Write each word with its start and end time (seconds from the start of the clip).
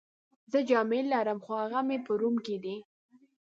زه 0.51 0.59
جامې 0.69 1.01
لرم، 1.11 1.39
خو 1.45 1.51
هغه 1.63 1.79
مې 1.87 1.97
په 2.05 2.11
روم 2.21 2.35
کي 2.45 2.55
دي. 2.63 2.75